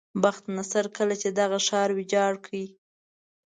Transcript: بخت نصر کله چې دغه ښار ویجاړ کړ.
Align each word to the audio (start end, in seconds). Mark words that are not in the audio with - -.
بخت 0.23 0.43
نصر 0.57 0.85
کله 0.97 1.15
چې 1.21 1.29
دغه 1.39 1.57
ښار 1.67 1.89
ویجاړ 1.93 2.33
کړ. 2.45 2.55